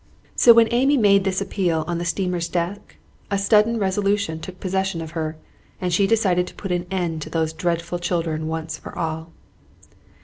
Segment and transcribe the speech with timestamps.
[0.35, 2.97] So when Amy made this appeal on the steamer's deck,
[3.29, 5.37] a sudden resolution took possession of her,
[5.79, 9.31] and she decided to put an end to these dreadful children once for all.